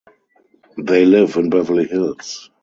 [0.79, 2.49] They live in Beverly Hills.